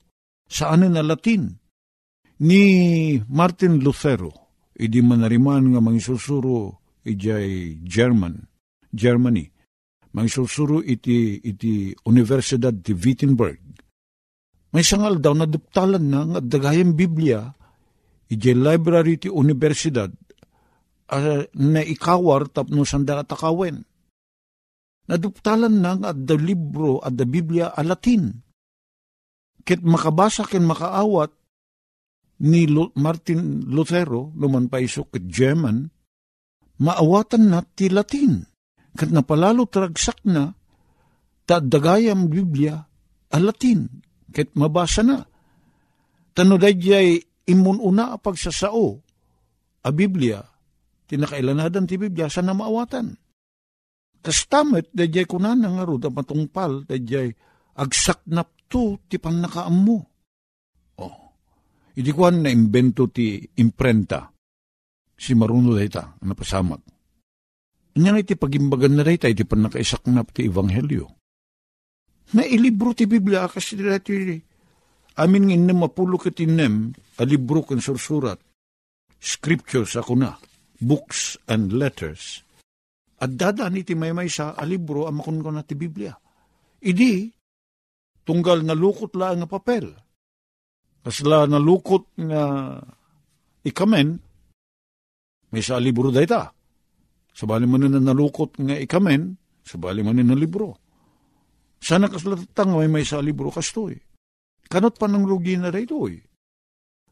Saan 0.48 0.87
na 0.87 1.03
Latin? 1.03 1.48
Ni 2.38 2.62
Martin 3.27 3.83
Lutero, 3.83 4.31
idi 4.79 5.03
manariman 5.03 5.74
nga 5.74 5.81
mangisusuro 5.83 6.79
ijay 7.03 7.83
German, 7.83 8.46
Germany. 8.94 9.51
Mangisusuro 10.14 10.81
iti, 10.81 11.40
iti 11.42 11.92
Universidad 12.07 12.79
ti 12.81 12.94
Wittenberg 12.94 13.67
may 14.72 14.85
sangal 14.85 15.16
daw 15.16 15.33
na 15.33 15.48
duptalan 15.48 16.04
na 16.04 16.20
nga 16.28 16.40
dagayang 16.44 16.92
Biblia, 16.92 17.48
ije 18.28 18.52
library 18.52 19.16
ti 19.16 19.28
universidad, 19.33 20.12
uh, 21.09 21.42
na 21.57 21.81
ikawar 21.81 22.52
tapno 22.52 22.85
sanda 22.85 23.16
atakawen. 23.24 23.81
Naduptalan 25.09 25.72
na 25.72 25.96
nga 25.96 26.11
da 26.12 26.37
libro 26.37 27.00
at 27.00 27.16
da 27.16 27.24
Biblia 27.24 27.72
a 27.72 27.81
Latin. 27.81 28.28
Kit 29.64 29.81
makabasa 29.81 30.44
ken 30.44 30.68
makaawat 30.68 31.33
ni 32.44 32.68
Martin 33.00 33.64
Lutero, 33.72 34.37
luman 34.37 34.68
pa 34.68 34.85
iso 34.85 35.09
kit 35.09 35.24
German, 35.24 35.88
maawatan 36.85 37.44
na 37.48 37.64
ti 37.64 37.88
Latin. 37.88 38.44
Kat 38.92 39.09
napalalo 39.09 39.64
tragsak 39.64 40.28
na, 40.28 40.52
ta 41.48 41.57
dagayang 41.57 42.28
Biblia 42.28 42.76
a 43.33 43.38
Latin 43.40 44.07
ket 44.32 44.52
mabasa 44.56 45.02
na. 45.04 45.18
Tano 46.32 46.54
dayjay 46.54 47.18
imun 47.50 47.82
una 47.82 48.14
a 48.14 48.16
pagsasao, 48.20 48.86
a 49.82 49.90
Biblia, 49.90 50.38
tinakailanadan 51.08 51.88
ti 51.88 51.98
Biblia 51.98 52.30
sa 52.30 52.44
namaawatan. 52.44 53.16
Kastamet, 54.22 54.92
dayjay 54.94 55.26
kunan 55.26 55.64
nga 55.64 55.84
ro, 55.86 55.98
da 55.98 56.12
matungpal, 56.12 56.86
dayjay 56.86 57.32
agsaknap 57.78 58.68
to 58.70 59.02
ti 59.10 59.18
panakaam 59.18 59.74
mo. 59.74 59.98
Oh. 60.98 61.18
Idi 61.98 62.14
kuan 62.14 62.46
na 62.46 62.50
imbento 62.52 63.10
ti 63.10 63.42
imprenta, 63.58 64.30
si 65.18 65.34
maruno 65.34 65.74
dayta, 65.74 66.14
napasamak. 66.22 66.82
Inya 67.98 68.14
iti 68.14 68.38
pagimbagan 68.38 68.94
na 68.94 69.02
dayta, 69.02 69.26
iti 69.26 69.42
panakaisaknap 69.42 70.30
ti 70.30 70.46
Ebanghelyo 70.46 71.17
na 72.36 72.42
ilibro 72.44 72.92
ti 72.92 73.08
Biblia 73.08 73.48
kasi 73.48 73.78
dati 73.78 74.36
amin 75.18 75.42
ng 75.48 75.52
inem 75.54 75.78
mapulo 75.80 76.20
kat 76.20 76.38
inem 76.44 76.92
a 77.18 77.22
libro 77.24 77.64
kan 77.64 77.80
sursurat 77.80 78.38
scriptures 79.18 79.98
ako 79.98 80.14
na 80.14 80.38
books 80.78 81.34
and 81.50 81.74
letters. 81.74 82.42
At 83.18 83.34
dadaan 83.34 83.74
iti 83.74 83.98
may 83.98 84.14
may 84.14 84.30
sa 84.30 84.54
alibro 84.54 85.10
amakon 85.10 85.42
ko 85.42 85.50
na 85.50 85.66
ti 85.66 85.74
Biblia. 85.74 86.14
Idi, 86.78 87.26
tunggal 88.22 88.62
nalukot 88.62 89.10
la 89.18 89.34
nga 89.34 89.50
papel. 89.50 89.90
Kasla 91.02 91.50
nalukot 91.50 92.14
nga 92.14 92.78
ikamen, 93.66 94.08
may 95.50 95.62
sa 95.66 95.82
libro 95.82 96.14
dayta. 96.14 96.46
Sabali 97.34 97.66
man 97.66 97.90
na 97.90 97.98
nalukot 97.98 98.54
nga 98.62 98.78
ikamen, 98.78 99.34
sabali 99.66 100.06
man 100.06 100.22
na 100.22 100.38
libro. 100.38 100.78
Sana 101.78 102.10
kaslatang 102.10 102.74
may 102.74 102.90
may 102.90 103.04
sa 103.06 103.22
libro 103.22 103.48
kastoy. 103.54 103.94
Kanot 104.68 104.98
pa 105.00 105.08
ng 105.08 105.24
rugi 105.24 105.56
na 105.56 105.72
dayto 105.72 106.10
eh. 106.10 106.20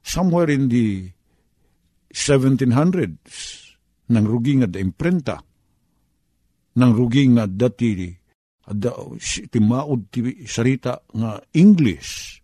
Somewhere 0.04 0.52
in 0.52 0.68
the 0.70 1.08
1700s, 2.12 3.34
nang 4.12 4.24
rugi 4.24 4.62
nga 4.62 4.68
da 4.70 4.78
imprenta, 4.78 5.36
nang 6.78 6.92
rugi 6.94 7.26
nga 7.34 7.44
dati 7.50 8.14
da, 8.66 8.92
ti 9.26 9.58
maud 9.58 10.08
ti 10.12 10.46
sarita 10.46 11.00
nga 11.10 11.40
English. 11.56 12.40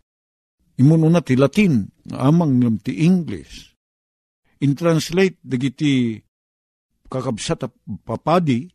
Imun 0.82 1.06
una 1.06 1.20
ti 1.22 1.38
Latin, 1.38 1.86
nga 2.02 2.26
amang 2.26 2.58
ngam 2.58 2.76
ti 2.82 3.04
English. 3.04 3.76
In 4.62 4.74
translate, 4.74 5.38
dagiti 5.42 6.18
kakabsat 7.06 7.68
papadi, 8.02 8.66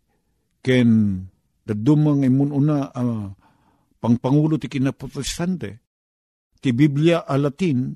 ken 0.61 1.21
dadumang 1.67 2.23
imun 2.23 2.51
una 2.55 2.87
uh, 2.91 3.27
pangpangulo 4.07 4.55
ti 4.55 4.71
kinaprotestante, 4.71 5.83
ti 6.63 6.71
Biblia 6.71 7.27
a 7.27 7.35
Latin, 7.35 7.91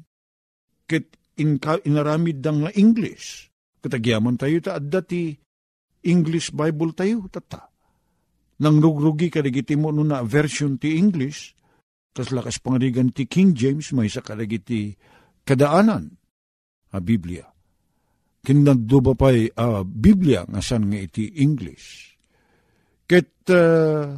ket 0.84 1.15
in, 1.39 1.56
inaramid 1.88 2.43
dang 2.43 2.67
nga 2.67 2.71
English. 2.76 3.47
Katagyaman 3.80 4.36
tayo 4.36 4.60
ta 4.60 4.76
adda 4.76 5.00
ti 5.00 5.32
English 6.04 6.52
Bible 6.52 6.91
tayo 6.91 7.32
tata. 7.32 7.71
Nang 8.60 8.84
rugrugi 8.84 9.32
kadagiti 9.32 9.80
mo 9.80 9.89
na 9.95 10.19
version 10.28 10.76
ti 10.76 11.00
English, 11.00 11.56
tas 12.12 12.30
lakas 12.36 12.60
pangarigan 12.60 13.15
ti 13.15 13.24
King 13.26 13.56
James 13.56 13.95
may 13.95 14.12
sa 14.12 14.19
kadagiti 14.19 14.91
kadaanan 15.47 16.12
a 16.91 17.00
Biblia. 17.00 17.47
Kinaddo 18.43 19.00
ba 19.00 19.13
pa'y 19.15 19.47
a 19.56 19.88
Biblia 19.88 20.43
nga 20.43 20.60
san 20.60 20.91
nga 20.91 21.00
iti 21.00 21.39
English. 21.39 22.17
Ket 23.08 23.47
uh, 23.50 24.17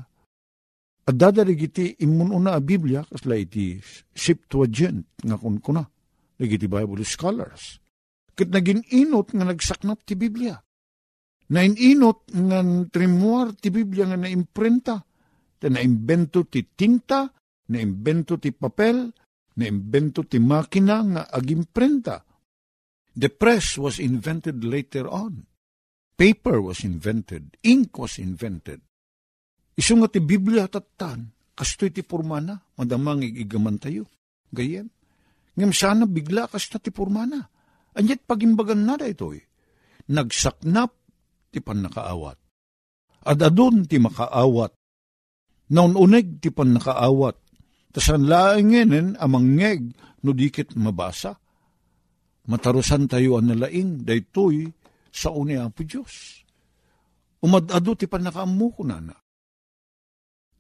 adada 1.04 1.44
iti 1.48 1.96
imun 2.04 2.32
una 2.32 2.56
a 2.56 2.62
Biblia 2.63 3.04
kasla 3.04 3.36
iti 3.36 3.80
Septuagint 4.13 5.20
nga 5.24 5.36
kun 5.36 5.60
kuna 5.60 5.84
Nagiti 6.39 6.66
Bible 6.66 7.06
scholars. 7.06 7.78
Kat 8.34 8.50
naging 8.50 8.84
inot 8.89 9.32
nga 9.38 9.46
nagsaknap 9.46 10.02
ti 10.02 10.18
Biblia. 10.18 10.58
Nainot 11.54 12.34
nga 12.34 12.60
trimuar 12.89 13.54
ti 13.54 13.70
Biblia 13.70 14.10
nga 14.10 14.18
naimprenta. 14.18 14.98
Ta 15.62 15.68
naimbento 15.70 16.50
ti 16.50 16.66
tinta, 16.74 17.30
naimbento 17.70 18.42
ti 18.42 18.50
papel, 18.52 19.13
naimbento 19.56 20.26
ti 20.26 20.42
makina 20.42 20.98
nga 21.06 21.24
agimprenta. 21.30 22.26
The 23.13 23.30
press 23.30 23.78
was 23.78 24.02
invented 24.02 24.66
later 24.66 25.06
on. 25.06 25.46
Paper 26.18 26.58
was 26.60 26.82
invented. 26.82 27.62
Ink 27.62 27.94
was 28.02 28.18
invented. 28.18 28.82
Isu 29.74 29.98
nga 29.98 30.10
ti 30.10 30.22
Biblia 30.22 30.70
tatan, 30.70 31.34
kastoy 31.58 31.90
ti 31.90 32.06
formana, 32.06 32.58
madamang 32.78 33.26
igigaman 33.26 33.82
tayo. 33.82 34.06
Gayem. 34.54 34.88
Ngam 35.54 35.74
sana 35.74 36.06
bigla 36.10 36.50
kas 36.50 36.70
na 36.74 36.78
ti 36.82 36.90
purmana. 36.90 37.42
Anyat 37.94 38.26
pagimbagan 38.26 38.86
na 38.86 38.98
da 38.98 39.06
ito 39.06 39.34
eh. 39.34 39.46
Nagsaknap 40.10 40.92
ti 41.54 41.62
pan 41.62 41.86
nakaawat. 41.86 42.38
At 43.24 43.38
adun 43.38 43.86
ti 43.86 44.02
makaawat. 44.02 44.74
Naun 45.74 45.94
uneg 45.94 46.42
ti 46.42 46.50
pan 46.50 46.74
nakaawat. 46.74 47.38
Tasan 47.94 48.26
laingenen 48.26 49.14
amang 49.22 49.54
ngeg 49.58 49.82
no 50.26 50.34
dikit 50.34 50.74
mabasa. 50.74 51.38
Matarusan 52.50 53.06
tayo 53.06 53.38
ang 53.38 53.54
nalaing 53.54 54.02
daytoy 54.02 54.66
sa 55.14 55.30
uni 55.30 55.56
ang 55.56 55.72
Diyos. 55.78 56.42
Umadado 57.46 57.94
ti 57.94 58.10
pan 58.10 58.26
nakaamu 58.26 58.68
ko 58.74 58.82
na 58.82 58.98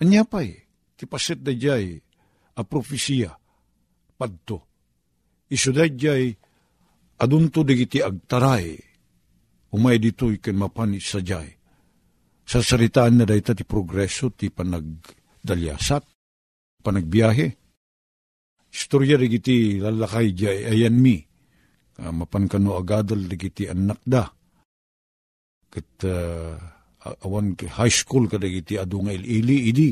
na. 0.03 0.09
Anya 0.19 0.23
pa'y, 0.27 0.51
ti 0.99 1.07
pasit 1.07 1.39
da 1.39 1.55
jay, 1.55 1.97
a 2.53 2.61
profesiya, 2.67 3.33
padto 4.19 4.73
isudadyay 5.53 6.33
adunto 7.21 7.61
digiti 7.61 8.01
agtaray, 8.01 8.73
umay 9.77 10.01
dito'y 10.01 10.41
ken 10.41 10.57
mapanis 10.57 11.05
sa 11.13 11.21
jay. 11.21 11.53
Sa 12.43 12.59
saritaan 12.59 13.21
na 13.21 13.25
dayta 13.29 13.55
ti 13.55 13.63
progreso 13.63 14.33
ti 14.35 14.51
panagdalyasat, 14.51 16.03
panagbiyahe. 16.83 17.47
Istorya 18.73 19.15
digiti 19.21 19.77
lalakay 19.77 20.33
jay 20.33 20.65
ayan 20.65 20.97
mi, 20.97 21.21
uh, 22.01 22.11
mapan 22.11 22.49
kano 22.49 22.75
agadal 22.75 23.21
digiti 23.29 23.69
anak 23.69 24.01
da. 24.03 24.25
Kat 25.69 25.89
uh, 26.09 26.72
awan 27.03 27.59
high 27.59 27.91
school 27.91 28.31
kada 28.31 28.47
iti 28.47 28.79
adunga 28.79 29.11
ili 29.11 29.69
idi. 29.69 29.91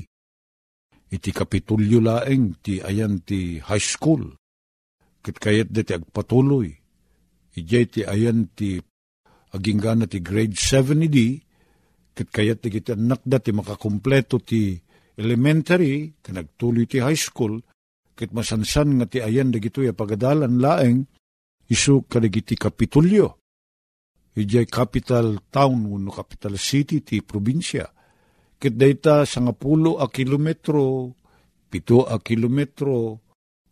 Iti 1.12 1.30
kapitulyo 1.36 2.00
laeng 2.00 2.64
ti 2.64 2.80
ayan 2.80 3.20
ti 3.28 3.60
high 3.60 3.84
school 3.84 4.32
Kit 5.22 5.38
kayat 5.38 5.70
dati 5.70 5.94
agpatuloy. 5.94 6.74
Ijay 7.54 7.86
ti 7.86 8.02
ayan 8.02 8.50
ti 8.58 8.82
aginggana 9.54 10.10
ti 10.10 10.18
grade 10.18 10.58
7 10.58 10.98
idi, 10.98 11.38
kit 12.18 12.28
kayat 12.34 12.66
ti 12.66 12.74
kita 12.74 12.98
anak 12.98 13.22
dati 13.22 13.54
makakumpleto 13.54 14.42
ti 14.42 14.74
elementary, 15.14 16.18
kanagtuloy 16.26 16.90
ti 16.90 16.98
high 16.98 17.18
school, 17.20 17.62
kit 18.18 18.34
masansan 18.34 18.98
nga 18.98 19.06
ti 19.06 19.22
ayan 19.22 19.54
dagito 19.54 19.86
ya 19.86 19.94
pagadalan 19.94 20.58
laeng, 20.58 21.06
isu 21.70 22.10
kadagiti 22.10 22.58
kapitulyo. 22.58 23.41
Ijay 24.32 24.64
capital 24.68 25.44
town, 25.52 25.92
no 25.92 26.12
capital 26.12 26.56
city 26.56 27.04
ti 27.04 27.20
probinsya. 27.20 27.84
Kit 28.56 28.78
dayta 28.78 29.28
sa 29.28 29.44
nga 29.44 29.52
pulo 29.52 30.00
a 30.00 30.08
kilometro, 30.08 31.12
pito 31.68 32.08
a 32.08 32.16
kilometro, 32.22 33.20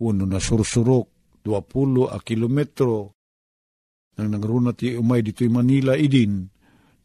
uno 0.04 0.24
na 0.26 0.40
sursurok, 0.42 1.40
20 1.46 2.12
a 2.12 2.18
kilometro 2.20 3.20
nang 4.20 4.36
nagruna 4.36 4.76
ti 4.76 4.92
umay 5.00 5.24
dito'y 5.24 5.48
Manila 5.48 5.96
idin, 5.96 6.44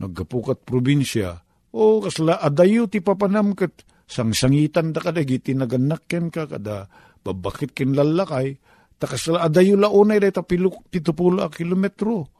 nagkapukat 0.02 0.66
probinsya, 0.66 1.38
o 1.70 2.02
kasla 2.02 2.42
adayo 2.42 2.90
ti 2.90 2.98
papanam 2.98 3.54
kat 3.54 3.86
sangsangitan 4.10 4.90
da 4.90 4.98
kada 4.98 5.22
giti 5.22 5.54
naganak 5.54 6.10
ken 6.10 6.34
ka 6.34 6.50
kada 6.50 6.90
babakit 7.22 7.70
ken 7.70 7.94
lalakay, 7.94 8.58
takasla 8.98 9.46
adayo 9.46 9.78
la 9.78 9.86
unay 9.94 10.18
da 10.18 10.42
pitupulo 10.42 11.46
a 11.46 11.48
kilometro. 11.54 12.34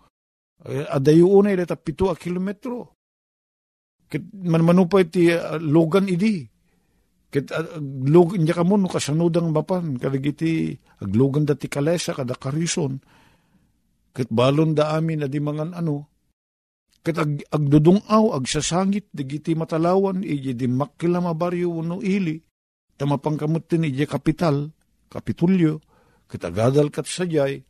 Adayo 0.63 1.27
unay 1.35 1.59
da 1.59 1.75
pito 1.75 2.09
a 2.09 2.15
kilometro. 2.15 2.95
Kit 4.07 4.23
man 4.33 4.63
manupay 4.63 5.11
ti 5.11 5.33
uh, 5.35 5.59
logan 5.59 6.07
idi. 6.07 6.47
Ket 7.35 7.51
aglog 7.51 8.39
nya 8.39 8.55
kamo 8.55 8.79
no 8.79 8.87
kasanudang 8.87 9.51
mapan 9.51 9.99
kadagiti 9.99 10.71
aglogan 11.03 11.43
dati 11.43 11.67
kalesa 11.67 12.15
kada 12.15 12.39
karison. 12.39 13.03
Ket 14.15 14.31
balon 14.31 14.79
da 14.79 14.95
amin 14.95 15.27
adi 15.27 15.43
mangan 15.43 15.75
ano. 15.75 16.15
Ket 17.03 17.19
ag, 17.19 17.43
agdudungaw 17.51 18.39
agsasangit 18.39 19.11
digiti 19.11 19.59
matalawan 19.59 20.23
iji 20.23 20.55
di 20.55 20.71
makila 20.71 21.19
mabaryo 21.19 21.83
no 21.83 21.99
ili. 21.99 22.39
Tamapangkamot 22.95 23.67
tin 23.67 23.83
iji 23.83 24.07
kapital, 24.07 24.71
kapitulyo. 25.11 25.83
Ket 26.31 26.47
agadal 26.47 26.95
kat 26.95 27.11
sajay. 27.11 27.67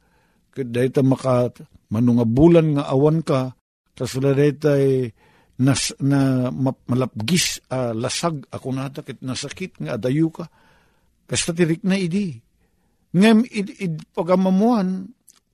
Dayta 0.63 1.03
maka 1.03 1.51
manunga 1.91 2.23
bulan 2.23 2.79
nga 2.79 2.87
awan 2.87 3.27
ka. 3.27 3.59
Kasula 3.95 4.35
dayta 4.35 4.79
eh, 4.79 5.11
nas, 5.59 5.95
na 6.03 6.51
malapgis 6.91 7.63
uh, 7.71 7.95
lasag 7.95 8.47
ako 8.51 8.69
nata 8.75 9.07
kit 9.07 9.23
nasakit 9.23 9.79
nga 9.79 9.99
adayu 9.99 10.31
ka. 10.31 10.47
Kasta 11.27 11.55
tirik 11.55 11.83
na 11.87 11.99
idi. 11.99 12.35
Ngem 13.15 13.47
id, 13.47 13.69
id 13.79 13.95
pagamamuan, 14.11 15.07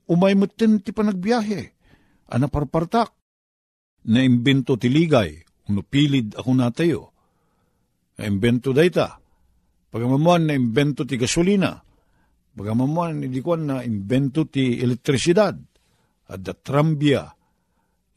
umay 0.09 0.33
mutin 0.33 0.81
ti 0.81 0.97
panagbiyahe. 0.97 1.63
Ana 2.33 2.49
parpartak. 2.49 3.13
Na 4.09 4.25
imbento 4.25 4.81
ti 4.81 4.89
ligay, 4.89 5.37
uno 5.69 5.85
pilid 5.85 6.33
ako 6.33 6.51
natayo. 6.57 7.03
Na 8.17 8.25
imbento 8.25 8.73
dayta. 8.73 9.21
Pagamamuan 9.93 10.49
na 10.49 10.57
imbento 10.57 11.05
ti 11.05 11.21
gasolina. 11.21 11.85
Pagamamuan, 12.51 13.23
hindi 13.23 13.41
ko 13.41 13.55
na 13.55 13.87
imbento 13.87 14.47
ti 14.47 14.79
elektrisidad. 14.83 15.55
At 16.31 16.41
da 16.47 16.55
trambia 16.55 17.27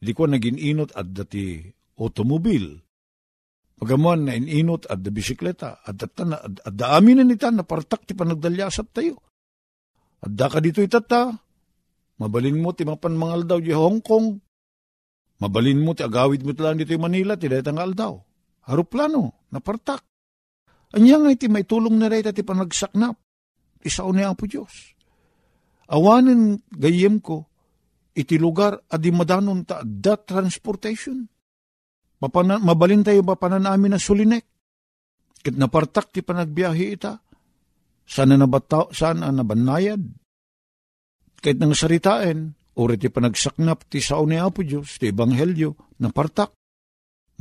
Di 0.03 0.11
ko 0.11 0.27
naging 0.27 0.59
inot 0.59 0.91
at 0.99 1.15
dati 1.15 1.63
automobil. 1.95 2.75
Pagamuan 3.79 4.27
na 4.27 4.35
inot 4.35 4.83
at 4.91 4.99
da 4.99 5.09
bisikleta. 5.15 5.79
At 5.79 5.95
data 5.95 6.27
na, 6.27 6.43
at 6.43 6.75
da 6.75 6.99
amin 6.99 7.23
na 7.23 7.23
nita 7.23 7.47
na 7.47 7.63
partak 7.63 8.03
ti 8.03 8.11
panagdalyasat 8.11 8.87
tayo. 8.91 9.15
At 10.19 10.35
da 10.35 10.51
ka 10.51 10.59
dito 10.59 10.83
itata. 10.83 11.31
Mabalin 12.19 12.59
mo 12.59 12.75
ti 12.75 12.83
mapan 12.83 13.15
daw 13.47 13.63
di 13.63 13.71
Hong 13.71 14.03
Kong. 14.03 14.35
Mabalin 15.39 15.79
mo 15.79 15.95
ti 15.95 16.03
agawid 16.03 16.43
mo 16.43 16.51
talang 16.51 16.77
dito 16.77 16.93
Manila, 16.99 17.39
ti 17.39 17.47
daytang 17.47 17.79
aldaw. 17.79 18.15
Aeroplano, 18.67 19.47
napartak. 19.51 20.03
Anya 20.93 21.19
nga 21.19 21.31
iti 21.31 21.47
may 21.47 21.65
tulong 21.65 21.95
na 21.95 22.11
rin 22.11 22.27
ti 22.27 22.43
panagsaknap. 22.43 23.22
Isaw 23.83 24.09
ni 24.15 24.23
Apo 24.23 24.47
Diyos. 24.47 24.95
Awanin 25.91 26.57
gayem 26.71 27.19
ko, 27.19 27.45
iti 28.15 28.39
lugar 28.39 28.79
adi 28.87 29.11
madanon 29.11 29.67
ta 29.67 29.83
that 29.83 30.25
transportation. 30.25 31.27
Mapana, 32.23 32.55
mabalin 32.55 33.03
tayo 33.03 33.19
mapanan 33.19 33.67
namin 33.67 33.93
na 33.93 33.99
sulinek. 33.99 34.47
Kit 35.43 35.59
napartak 35.59 36.15
ti 36.15 36.23
panagbiyahe 36.23 36.85
ita. 36.95 37.19
Sana 38.07 38.39
nabataw, 38.39 38.95
sana 38.95 39.27
nabanayad. 39.27 39.99
Kahit 41.43 41.59
nang 41.59 41.75
saritain, 41.75 42.55
uri 42.79 42.95
ti 42.95 43.11
panagsaknap 43.11 43.91
ti 43.91 43.99
sao 43.99 44.23
ni 44.23 44.39
Apo 44.39 44.63
Diyos, 44.63 44.95
ti 44.95 45.11
Ebanghelyo, 45.11 45.99
napartak. 45.99 46.55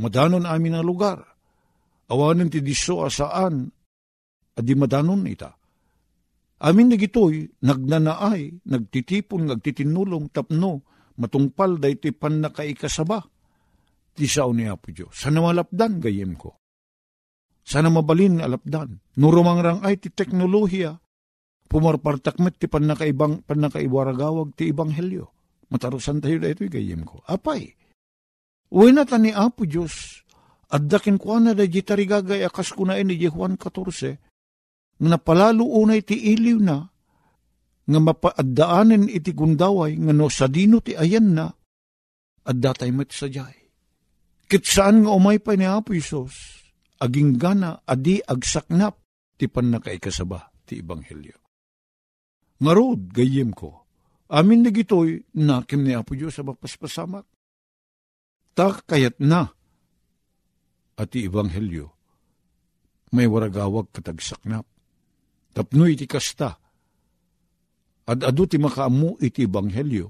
Madanon 0.02 0.50
amin 0.50 0.74
na 0.74 0.82
lugar. 0.82 1.22
Awanin 2.10 2.50
ti 2.50 2.58
diso 2.58 3.06
asaan, 3.06 3.70
adi 4.58 4.72
madanon 4.74 5.22
ita. 5.30 5.61
Amin 6.62 6.94
na 6.94 6.96
gitoy, 6.96 7.50
nagnanaay, 7.58 8.62
nagtitipon, 8.70 9.50
nagtitinulong, 9.50 10.30
tapno, 10.30 10.86
matungpal 11.18 11.82
day 11.82 11.98
ti 11.98 12.14
pan 12.14 12.38
nakaikasaba. 12.38 13.26
Ti 14.14 14.26
sao 14.30 14.54
ni 14.54 14.70
Apo 14.70 14.94
Diyos. 14.94 15.10
Sana 15.10 15.42
malapdan 15.42 15.98
gayem 15.98 16.38
ko. 16.38 16.54
Sana 17.66 17.90
mabalin 17.90 18.38
alapdan. 18.38 19.02
Nurumangrang 19.18 19.82
ay 19.82 19.98
ti 19.98 20.14
teknolohiya, 20.14 21.02
pumarpartakmet 21.66 22.62
ti 22.62 22.70
panakaibang 22.70 23.42
panakaiwaragawag 23.42 24.54
ti 24.54 24.70
ibanghelyo. 24.70 25.26
Matarusan 25.72 26.20
tayo 26.20 26.38
da 26.38 26.52
ito'y 26.52 26.68
gayem 26.68 27.02
ko. 27.02 27.24
Apay, 27.26 27.74
uwi 28.70 28.92
na 28.92 29.08
ni 29.18 29.34
Apo 29.34 29.66
Diyos, 29.66 30.22
at 30.70 30.86
dakin 30.86 31.18
ko 31.18 31.40
na 31.42 31.56
da 31.56 31.66
jitarigagay 31.66 32.44
akas 32.46 32.70
ko 32.70 32.86
na 32.86 33.00
ini 33.00 33.16
Juan 33.18 33.56
14, 33.58 34.31
nga 35.02 35.18
napalalo 35.18 35.66
unay 35.66 36.06
ti 36.06 36.14
iliw 36.14 36.62
na, 36.62 36.78
nga 37.82 37.98
mapaaddaanin 37.98 39.10
iti 39.10 39.34
gundaway, 39.34 39.98
nga 39.98 40.14
no 40.14 40.30
sa 40.30 40.46
dino 40.46 40.78
ti 40.78 40.94
ayan 40.94 41.34
na, 41.34 41.50
at 42.46 42.56
datay 42.62 42.94
met 42.94 43.10
sadyay. 43.10 43.66
Kit 44.46 44.62
saan 44.62 45.02
nga 45.02 45.10
umay 45.10 45.42
pa 45.42 45.58
ni 45.58 45.66
Apo 45.66 45.90
Isos, 45.90 46.62
aging 47.02 47.34
gana 47.34 47.82
adi 47.82 48.22
agsaknap 48.22 49.02
ti 49.34 49.50
pan 49.50 49.74
nakaikasaba 49.74 50.54
ti 50.62 50.78
Ebanghelyo. 50.78 51.34
Ngarod, 52.62 53.10
gayem 53.10 53.50
ko, 53.50 53.82
amin 54.30 54.62
na 54.62 54.70
gitoy 54.70 55.18
na 55.34 55.66
kim 55.66 55.82
ni 55.82 55.98
Apo 55.98 56.14
Diyos 56.14 56.38
sa 56.38 56.46
mapaspasamak. 56.46 57.26
Tak 58.54 58.86
kayat 58.86 59.18
na 59.18 59.50
at 60.94 61.10
ti 61.10 61.26
Ebanghelyo 61.26 61.90
may 63.12 63.26
waragawag 63.28 63.90
katagsaknap. 63.92 64.71
Tapno 65.52 65.84
iti 65.84 66.08
kasta. 66.08 66.56
At 68.08 68.20
adu 68.24 68.48
ti 68.48 68.56
makaamu 68.58 69.20
iti 69.22 69.46
Ebanghelyo. 69.46 70.08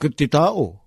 Kat 0.00 0.14
ti 0.16 0.26
tao, 0.30 0.84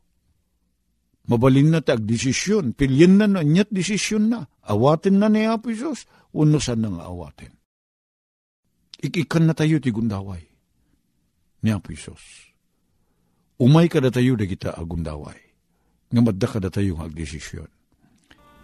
mabalin 1.28 1.70
na 1.72 1.80
tag 1.84 2.04
desisyon, 2.04 2.74
pilyin 2.74 3.20
na 3.20 3.26
na, 3.28 3.44
nyat 3.44 3.70
desisyon 3.72 4.32
na, 4.32 4.48
awatin 4.68 5.20
na 5.20 5.28
ni 5.32 5.48
Apo 5.48 5.72
Isos, 5.72 6.08
unusan 6.34 6.82
na 6.82 6.90
nga 6.92 7.04
awatin. 7.08 7.54
Ikikan 8.98 9.46
na 9.46 9.54
tayo 9.54 9.78
ti 9.78 9.94
gundaway 9.94 10.44
ni 11.62 11.70
Apo 11.70 11.94
Isos. 11.94 12.52
Umay 13.62 13.90
ka 13.90 14.02
na 14.02 14.10
tayo 14.10 14.38
da 14.38 14.46
kita 14.46 14.74
agundaway, 14.74 15.40
nga 16.10 16.22
madda 16.22 16.48
ka 16.50 16.60
na 16.62 16.70
tayo 16.70 16.98
nga 16.98 17.06
agdesisyon. 17.10 17.70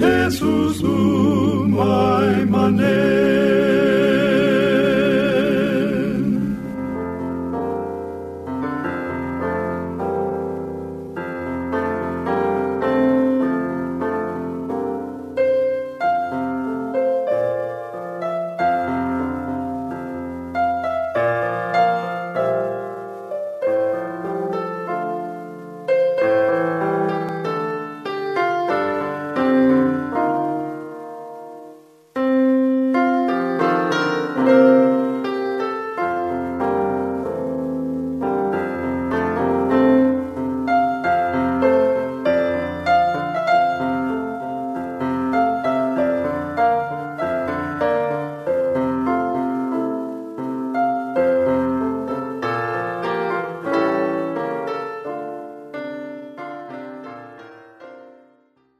Jesus 0.00 0.80
umaimanen. 0.82 2.24